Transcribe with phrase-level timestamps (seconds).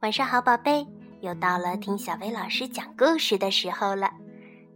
[0.00, 0.86] 晚上好，宝贝，
[1.20, 4.12] 又到了听小薇老师讲故事的时候了。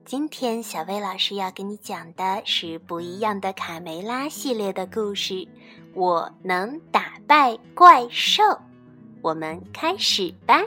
[0.04, 5.46] 今天小薇老师要给你讲的是不一样的卡梅拉系列的故事。
[5.94, 8.42] 我能打败怪兽，
[9.22, 10.64] 我们开始吧。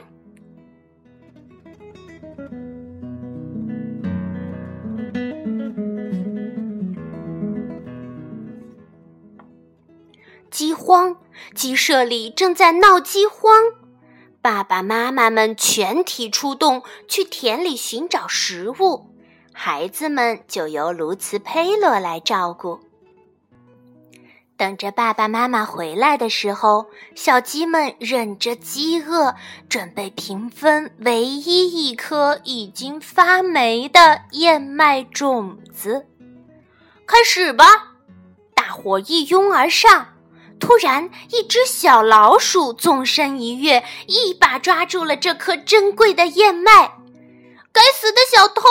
[10.54, 11.16] 饥荒，
[11.52, 13.60] 鸡舍里正在闹饥荒，
[14.40, 19.10] 爸爸妈妈们全体出动去田里寻找食物，
[19.52, 22.78] 孩子们就由卢茨佩洛来照顾。
[24.56, 29.34] 等着爸爸妈妈回来的时候，小鸡们忍着饥饿，
[29.68, 36.06] 准备平分唯一一颗已经发霉的燕麦种子。
[37.04, 37.64] 开始吧！
[38.54, 40.13] 大伙一拥而上。
[40.64, 46.94] 突然，一只小老鼠纵身一跃，一把抓住了这颗珍贵的燕麦。
[47.70, 48.62] 该死的小偷！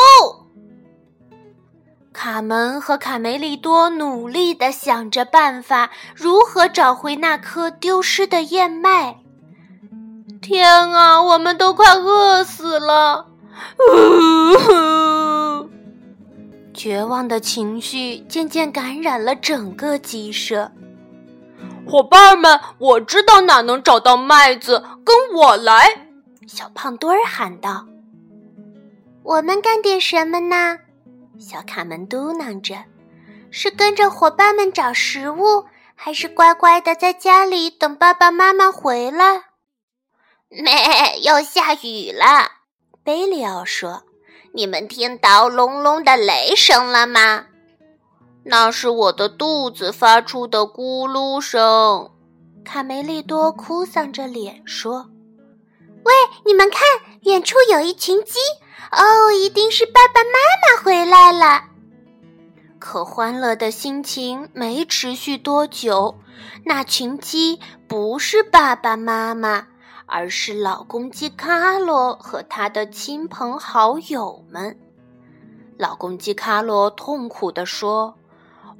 [2.12, 9.18] 卡门和卡梅利多努力地想着办法，如何找回那颗丢失的燕麦。
[10.42, 13.28] 天啊，我们都快饿死了！
[16.74, 20.72] 绝望的情绪渐渐感染了整个鸡舍。
[21.86, 26.08] 伙伴们，我知道哪能找到麦子，跟我来！
[26.48, 27.86] 小胖墩儿喊道。
[29.24, 30.80] 我们干点什么呢？
[31.40, 32.86] 小卡门嘟囔着
[33.52, 39.44] ：“是跟着伙伴们找食物，还是乖乖的在家里等爸爸妈妈回来？”
[40.50, 40.74] 咩，
[41.22, 42.52] 要下雨了，
[43.04, 44.04] 贝里奥说
[44.54, 47.46] ：“你们听到隆隆的雷声了吗？”
[48.44, 52.12] 那是我的肚子发出的咕噜声。
[52.66, 55.10] 卡梅利多哭丧着脸说
[56.04, 56.14] ：“喂，
[56.46, 56.82] 你们看，
[57.22, 58.40] 远处有一群鸡。”
[58.92, 60.30] 哦，一定是爸爸妈
[60.62, 61.64] 妈回来了。
[62.78, 66.16] 可欢乐的心情没持续多久，
[66.66, 69.68] 那群鸡不是爸爸妈妈，
[70.06, 74.78] 而是老公鸡卡罗和他的亲朋好友们。
[75.80, 78.14] 老公鸡卡罗痛苦地说：“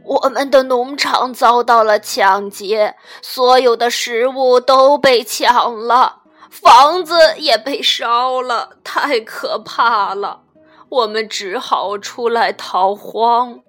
[0.06, 6.20] 我们的农场遭到了抢劫，所有的食物都被抢了。”
[6.54, 10.42] 房子也被烧了，太可怕了！
[10.88, 13.62] 我们只好出来逃荒。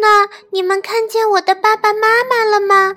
[0.00, 2.96] 那你们看见我的爸爸妈妈了吗？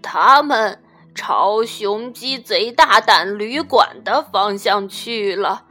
[0.00, 0.82] 他们
[1.14, 5.64] 朝雄鸡贼大胆旅馆的方向去了。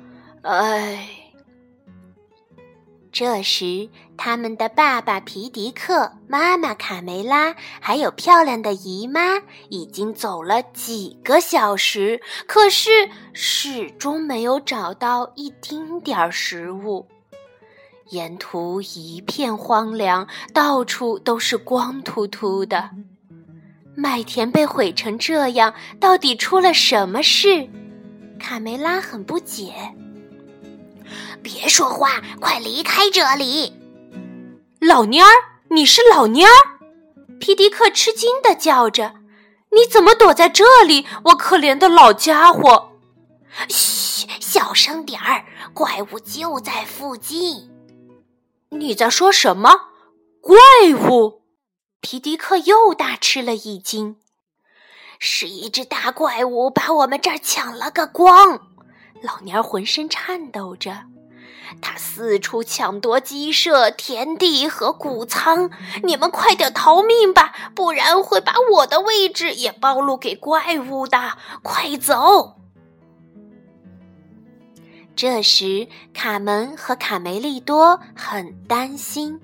[0.44, 1.19] 唉。
[3.11, 17.07] 这时，他们的爸爸皮迪克、妈妈卡梅拉，还有漂亮的姨妈，已经走了几个小时，可是始终没有找到一丁点儿食物。
[18.11, 22.89] 沿途一片荒凉，到处都是光秃秃的。
[23.95, 27.67] 麦田被毁成这样，到底出了什么事？
[28.39, 29.73] 卡梅拉很不解。
[31.41, 33.73] 别说话，快离开这里！
[34.79, 35.31] 老蔫儿，
[35.69, 36.79] 你是老蔫儿？
[37.39, 39.16] 皮迪克吃惊的叫着
[39.72, 41.05] ：“你怎么躲在这里？
[41.25, 42.91] 我可怜的老家伙！”
[43.69, 47.69] 嘘，小声点儿，怪物就在附近。
[48.69, 49.89] 你在说什么？
[50.41, 50.57] 怪
[51.09, 51.41] 物？
[52.01, 54.17] 皮迪克又大吃了一惊。
[55.17, 58.59] 是一只大怪物把我们这儿抢了个光。
[59.21, 61.06] 老蔫儿浑身颤抖着。
[61.81, 65.69] 他四处抢夺鸡舍、田地和谷仓，
[66.03, 71.38] 你们快点逃命吧，不然会把我的位置也暴露给怪物的。
[71.62, 72.56] 快走！
[75.16, 79.42] 这时，卡门和卡梅利多很担心，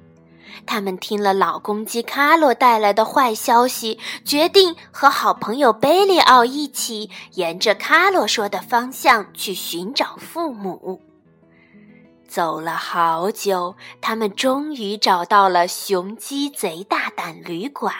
[0.65, 11.01] 他们听了老公鸡卡洛带来的坏消息，决定和好朋友贝利奥一起沿着卡洛说的方向去寻找父母。
[12.35, 17.93] 走了好久，他们终于找到了雄鸡贼大胆旅馆。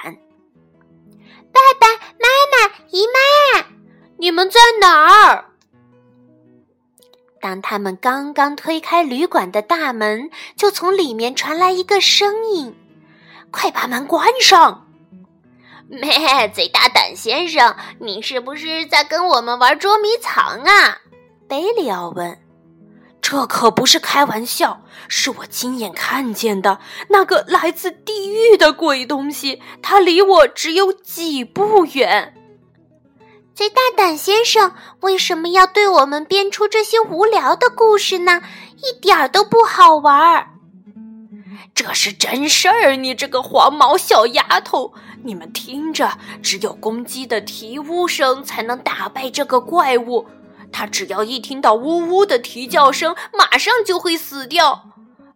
[1.54, 1.88] 爸爸
[2.20, 3.66] 妈妈、姨妈，
[4.18, 5.46] 你们在哪儿？
[7.40, 12.76] 当他们刚刚推开旅馆的大门，就从里面传来一个声音
[13.52, 14.86] ：“快把门关上！”
[15.88, 20.98] 咩，贼大胆先生，你是不是在跟我们玩捉迷藏啊？
[21.48, 22.38] 贝里奥问。
[23.28, 26.78] 这可不是开玩笑，是我亲眼看见的
[27.10, 32.36] 那个来自地狱的鬼东西，它离我只有几步远。
[33.56, 38.44] 贼大胆先生为什么要对我们编出这些无聊的故事呢？
[38.78, 40.50] 一点儿都不好玩儿。
[41.74, 44.94] 这是真事儿，你这个黄毛小丫头！
[45.24, 50.28] 你们听着，只有公鸡的啼呜声才能打败这个怪物。
[50.78, 54.90] 它只要一听到呜呜的啼叫声，马上就会死掉。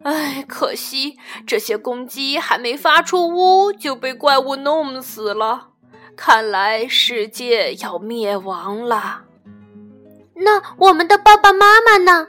[0.04, 1.16] 唉，可惜
[1.46, 5.68] 这些公鸡还没发出呜，就被怪物弄死了。
[6.14, 9.22] 看来世界要灭亡了。
[10.34, 12.28] 那我们的爸爸妈妈呢？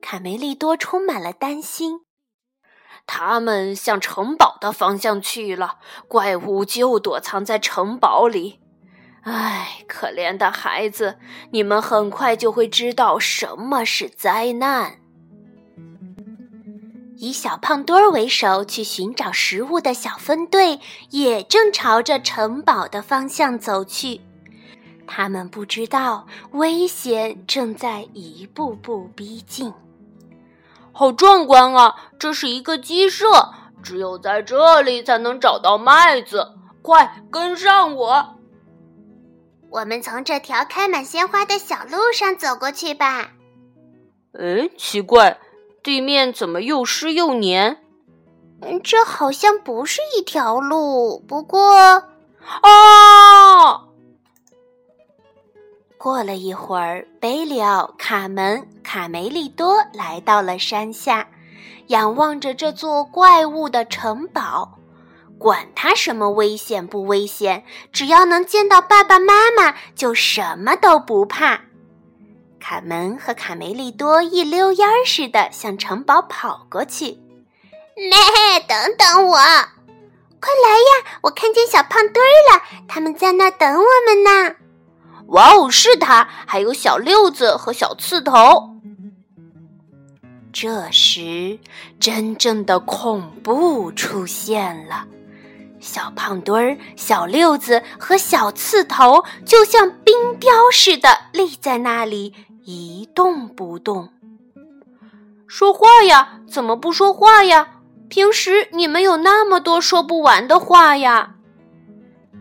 [0.00, 2.00] 卡梅利多充满了担心。
[3.06, 5.76] 他们向城堡的方向去了，
[6.08, 8.58] 怪物就躲藏在城堡里。
[9.22, 11.16] 唉，可怜的孩子，
[11.50, 14.96] 你们很快就会知道什么是灾难。
[17.16, 20.80] 以小胖墩儿为首去寻找食物的小分队，
[21.10, 24.20] 也正朝着城堡的方向走去。
[25.06, 29.72] 他们不知道危险正在一步步逼近。
[30.90, 31.94] 好壮观啊！
[32.18, 33.52] 这是一个鸡舍，
[33.82, 36.54] 只有在这里才能找到麦子。
[36.82, 38.41] 快跟上我！
[39.72, 43.30] 我们从这条开满鲜花的小路上走过去吧。
[44.38, 45.38] 哎，奇怪。
[45.82, 47.78] 地面怎么又湿又黏？
[48.60, 51.18] 嗯，这好像不是一条路。
[51.26, 51.74] 不过，
[52.60, 53.82] 啊！
[55.98, 61.26] 过了一会儿，贝里奥、卡门、卡梅利多来到了山下，
[61.88, 64.78] 仰望着这座怪物的城堡。
[65.42, 71.62] 管他什么危险不危险，只要能见到爸爸妈妈，就什么都不怕。
[72.60, 77.18] 卡门和卡梅利多一溜烟儿似的向城堡跑过去。
[77.96, 78.16] 咩，
[78.68, 79.36] 等等我！
[79.36, 84.56] 快来呀，我看见小胖墩儿了，他们在那等我们呢。
[85.26, 88.70] 哇哦，是他，还有小六子和小刺头。
[90.52, 91.58] 这时，
[91.98, 95.06] 真正的恐怖出现了。
[95.82, 102.34] 小胖墩儿、小六子和小刺头就像冰雕似的立在那里。
[102.64, 104.10] 一动不动，
[105.48, 106.38] 说话呀？
[106.48, 107.80] 怎么不说话呀？
[108.08, 111.34] 平时你们有那么多说不完的话呀。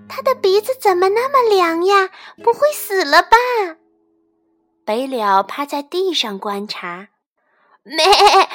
[0.08, 2.12] 他的鼻子怎么那么凉呀？
[2.44, 3.38] 不会死了吧？
[4.86, 7.08] 北了趴在地上观察。
[7.82, 8.06] 咩，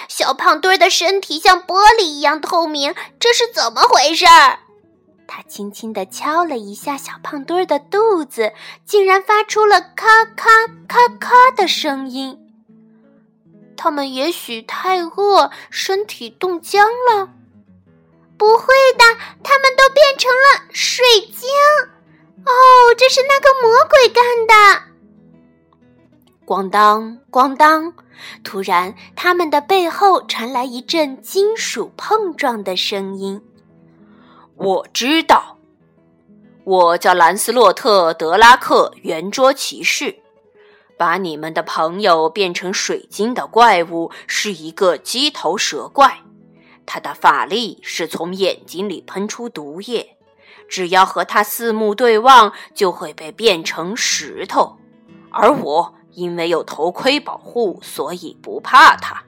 [0.07, 4.61] 小胖墩儿的身体像玻璃一样透明，这是怎么回事儿？
[5.29, 8.53] 他轻轻地敲了一下小胖墩儿的肚子，
[8.85, 12.39] 竟然发出了咔咔咔咔的声音。
[13.77, 17.29] 他们也许太饿，身体冻僵了。
[18.39, 18.67] 不会
[18.99, 19.05] 的，
[19.43, 21.49] 他们都变成了水晶。
[22.45, 24.55] 哦，这是那个魔鬼干的！
[26.47, 27.93] 咣当咣当，
[28.45, 33.43] 突然，他们的背后传来一阵金属碰撞的声音。
[34.57, 35.59] 我知道，
[36.65, 40.17] 我叫兰斯洛特·德拉克，圆桌骑士。
[40.99, 46.21] 把你们的朋友变成水晶的怪物是一个鸡头蛇怪，
[46.87, 50.17] 他的法力是从眼睛里喷出毒液，
[50.71, 54.79] 只要和他四目对望，就会被变成石头。
[55.31, 59.23] 而我因为有头盔保护，所以不怕他。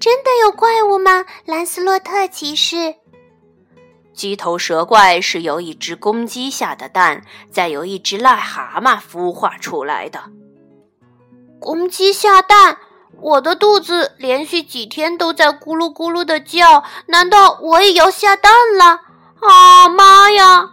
[0.00, 2.96] 真的有怪物吗，兰斯洛特骑士？
[4.14, 10.20] 鸡头蛇怪是由一只公鸡下的蛋，再由一只癞蛤蟆孵化出来的。
[11.58, 12.78] 公鸡下蛋，
[13.20, 19.00] 我的肚子连续几天都在咕噜咕噜的叫，难道我也要下蛋了？
[19.40, 20.72] 啊妈呀！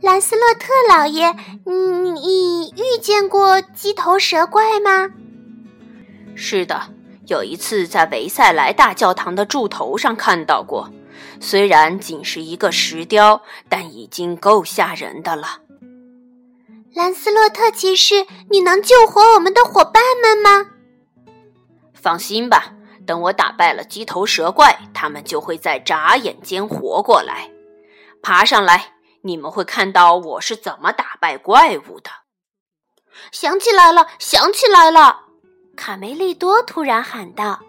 [0.00, 5.10] 兰斯洛特老爷，你你遇见过鸡头蛇怪吗？
[6.34, 6.82] 是的，
[7.26, 10.90] 有一次在维塞莱大教堂的柱头上看到过。
[11.40, 15.60] 虽然仅是一个石雕，但已经够吓人的了。
[16.94, 20.70] 兰斯洛特骑士，你能救活我们的伙伴们吗？
[21.94, 22.74] 放心吧，
[23.06, 27.50] 等我打败了鸡头蛇怪，他们就会在眨眼间活过来。
[28.22, 32.10] 爬上来，你们会看到我是怎么打败怪物的。
[33.30, 35.20] 想起来了，想起来了！
[35.76, 37.60] 卡梅利多突然喊道：“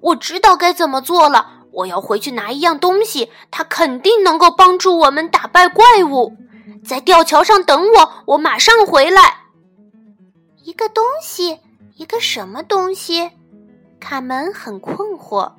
[0.00, 6.36] 我知道该怎么做了。”我要回去拿一样东西，它肯定能够帮助我们打败怪物。
[6.84, 9.38] 在吊桥上等我，我马上回来。
[10.62, 11.58] 一个东西，
[11.96, 13.30] 一个什么东西？
[14.00, 15.52] 卡门很困惑。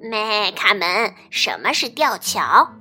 [0.00, 2.72] 没，卡门，什么是吊桥？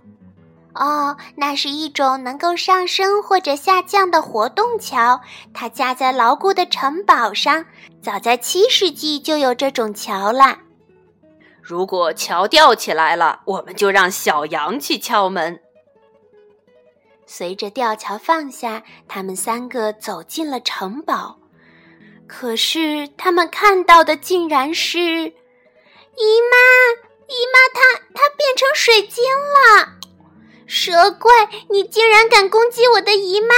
[0.74, 5.22] 哦，那是一种能够上升或者下降的活动桥，
[5.54, 7.66] 它架在牢固的城堡上。
[8.02, 10.58] 早在七世纪就有这种桥了。
[11.64, 15.62] 如果桥吊起来了，我们就让小羊去敲门。
[17.26, 21.40] 随着吊桥放下，他们三个走进了城堡。
[22.28, 25.32] 可是他们看到的竟然是姨
[26.52, 26.58] 妈，
[27.28, 29.94] 姨妈，她她变成水晶了！
[30.68, 33.56] 蛇怪，你竟然敢攻击我的姨妈！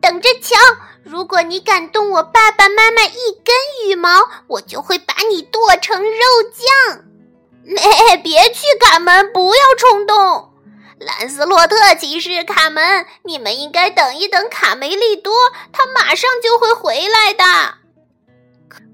[0.00, 0.56] 等着瞧，
[1.02, 3.54] 如果你敢动我爸爸妈妈一根
[3.88, 6.22] 羽毛，我就会把你剁成肉
[6.54, 7.04] 酱！
[8.08, 10.50] 也，别去卡门，不要冲动。
[10.98, 15.32] 兰斯洛特骑士，卡门，你们应该等一等卡梅利多，
[15.72, 17.74] 他马上就会回来的。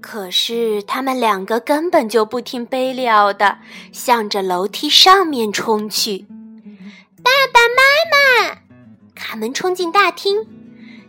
[0.01, 3.59] 可是他们两个根本就不听贝利奥的，
[3.91, 6.27] 向着楼梯上面冲去。
[7.23, 8.57] 爸爸妈妈，
[9.15, 10.45] 卡门冲进大厅，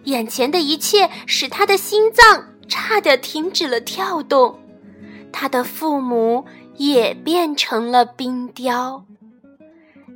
[0.04, 4.62] 眼前的一切使他的心脏差点停止了跳动。
[5.30, 6.46] 他的父母
[6.76, 9.04] 也变成了冰雕。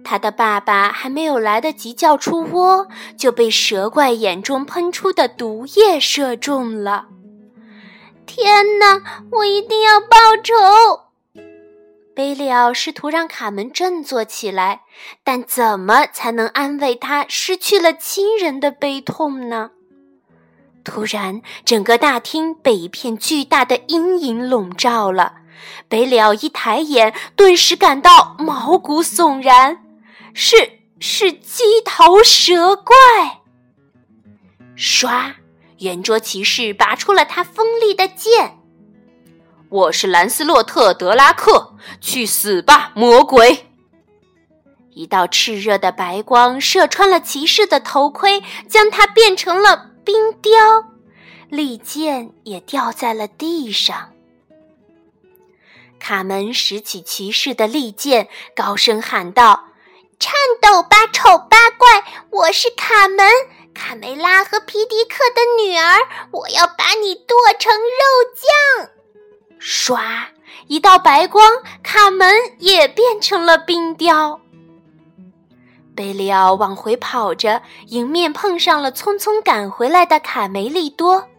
[0.02, 7.06] 他的爸爸还没有来得及叫出窝，就被蛇怪眼中喷出的毒液射中了。
[8.24, 9.02] 天哪！
[9.32, 11.40] 我一定要报仇！
[12.14, 14.82] 贝利奥试图让卡门振作起来，
[15.24, 19.70] 但怎么才能安慰他失去了亲人的悲痛呢？
[20.82, 25.39] 突然，整个大厅被一片巨大的阴影笼罩了。
[25.88, 29.84] 贝利奥一抬眼，顿时感到毛骨悚然。
[30.32, 30.56] 是
[31.00, 32.94] 是鸡头蛇怪！
[34.76, 35.34] 唰，
[35.78, 38.58] 圆桌骑士拔出了他锋利的剑。
[39.68, 43.66] 我是兰斯洛特·德拉克，去死吧，魔鬼！
[44.92, 50.52] 一道炽热的白光射穿了骑士的头盔，将他变成了冰雕，
[51.48, 54.10] 利剑也掉在了地上。
[56.00, 59.66] 卡门拾起骑士的利剑，高声喊道。
[60.18, 62.04] 颤抖吧，丑八怪！
[62.30, 63.26] 我是卡门，
[63.74, 65.98] 卡梅拉和皮迪克的女儿。
[66.32, 67.86] 我要把你剁成肉
[68.34, 68.90] 酱！
[69.60, 70.26] 唰，
[70.66, 71.46] 一道白光，
[71.82, 74.40] 卡门也变成了冰雕。
[75.94, 81.29] 贝里奥往回跑着，迎面碰上了匆匆赶回来的卡梅利多。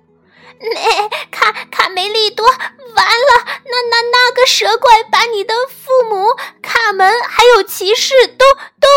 [0.62, 3.46] 那 卡卡梅利多，完了！
[3.65, 8.46] 那那那个蛇怪把你的父母卡门还有骑士都
[8.80, 8.88] 都……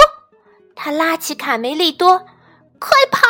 [0.76, 2.26] 他拉起卡梅利多，
[2.78, 3.26] 快跑！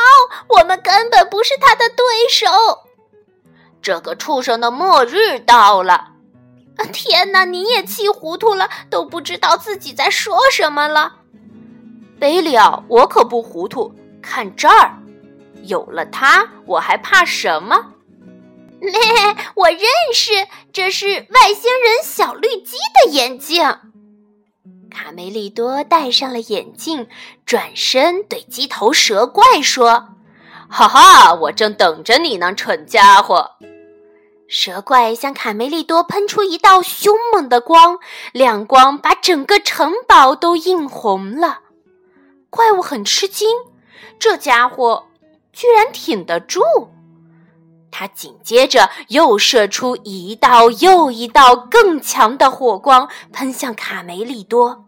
[0.49, 2.49] 我们根本不是他的对手。
[3.81, 6.09] 这个畜生的末日到了！
[6.93, 11.17] 天哪，你也气糊涂了，都不知道自己在说什么了。
[12.19, 13.95] 贝利奥，我可不糊涂。
[14.21, 14.99] 看这儿，
[15.62, 17.94] 有了它，我还怕什么？
[18.81, 18.88] 嘿，
[19.57, 19.81] 我认
[20.12, 20.33] 识，
[20.73, 23.62] 这是外星人小绿鸡的眼镜。
[24.90, 27.09] 卡梅利多戴上了眼镜，
[27.45, 30.09] 转身对鸡头蛇怪说
[30.69, 33.52] ：“哈哈，我正等着你呢，蠢家伙！”
[34.47, 37.99] 蛇怪向卡梅利多喷出一道凶猛的光，
[38.33, 41.61] 亮光把整个城堡都映红了。
[42.50, 43.49] 怪物很吃惊，
[44.19, 45.09] 这家伙
[45.52, 46.61] 居然挺得住。
[47.97, 54.87] 他紧接着又射出一道又一道更强的火光，喷向卡梅利多。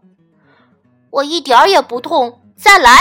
[1.09, 2.99] 我一点儿也不痛，再来。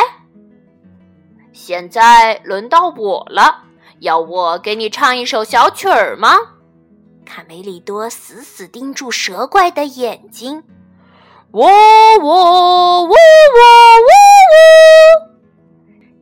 [1.53, 3.65] 现在轮到我了，
[3.99, 6.37] 要我给你唱一首小曲儿吗？
[7.25, 10.63] 卡梅利多死死盯住蛇怪的眼睛。
[11.51, 13.17] 喔喔喔喔喔！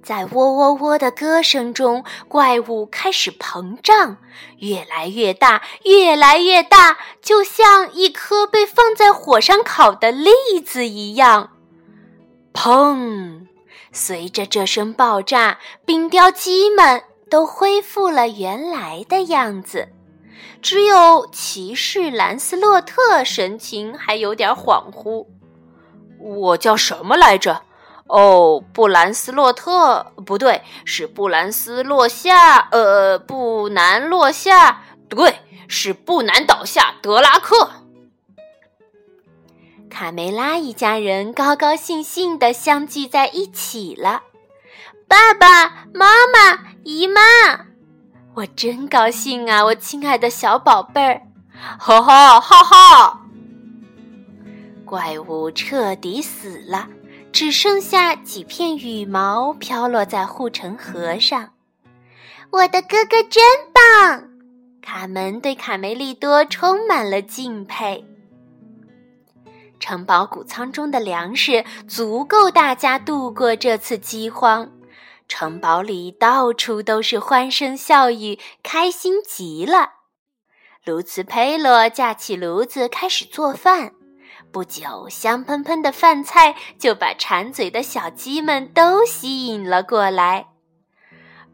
[0.04, 4.18] 在喔喔喔的歌声中，怪物开始膨胀，
[4.58, 11.52] 越来越大，越来越大，就像一颗被放在火上烤的栗子一样。
[12.52, 13.46] 砰！
[13.92, 19.88] 随着这声爆炸，冰雕鸡们都恢复了原来的样子，
[20.60, 25.26] 只有骑士兰斯洛特神情还有点恍惚。
[26.18, 27.62] 我叫什么来着？
[28.06, 32.68] 哦，布兰斯洛特，不对，是布兰斯落下。
[32.70, 36.94] 呃，布南落下，对，是布南倒下。
[37.00, 37.70] 德拉克，
[39.88, 44.22] 卡梅拉一家人高高兴兴的相聚在一起了。
[45.08, 47.20] 爸爸妈妈、姨妈，
[48.34, 51.22] 我真高兴啊，我亲爱的小宝贝儿！
[51.78, 53.20] 哈哈哈哈！
[54.84, 56.88] 怪物彻底死了，
[57.34, 61.50] 只剩下几片羽毛飘落在护城河上。
[62.50, 64.30] 我的哥哥真棒！
[64.80, 68.04] 卡门对卡梅利多充满了敬佩。
[69.80, 74.70] 城堡谷仓中的粮食足够大家度过这次饥荒，
[75.26, 79.94] 城堡里到处都是欢声笑语，开心极了。
[80.84, 83.92] 卢茨佩洛架起炉子开始做饭，
[84.54, 90.46] 不久，香喷喷的饭菜就把馋嘴的小鸡们都吸引了过来。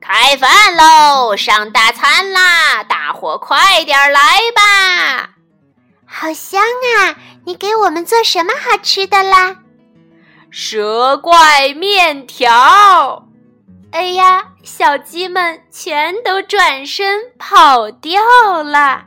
[0.02, 1.34] 开饭喽！
[1.34, 2.84] 上大餐啦！
[2.84, 4.20] 大伙快点来
[4.54, 5.30] 吧！
[6.04, 7.16] 好香啊！
[7.46, 9.56] 你给我们做什么好吃的啦？
[10.50, 13.26] 蛇怪面条！
[13.92, 19.06] 哎呀，小鸡们全都转身跑掉了。